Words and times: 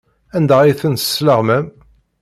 Anda 0.37 0.55
ay 0.59 0.73
tent-tesleɣmam? 0.81 1.65